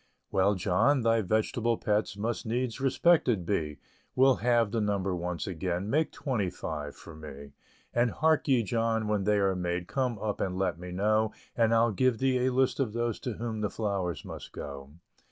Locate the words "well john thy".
0.31-1.21